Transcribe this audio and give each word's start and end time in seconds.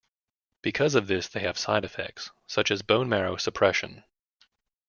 Because 0.63 0.95
of 0.95 1.05
this 1.05 1.27
they 1.27 1.41
have 1.41 1.59
side 1.59 1.85
effects 1.85 2.31
such 2.47 2.71
as 2.71 2.81
bone 2.81 3.07
marrow 3.07 3.35
suppression. 3.37 4.03